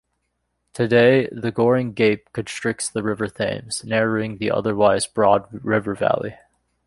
Today, 0.73 1.29
the 1.31 1.51
Goring 1.51 1.93
Gap 1.93 2.21
constricts 2.33 2.91
the 2.91 3.03
River 3.03 3.27
Thames, 3.27 3.83
narrowing 3.85 4.39
the 4.39 4.49
otherwise 4.49 5.05
broad 5.05 5.47
river 5.63 5.93
valley. 5.93 6.35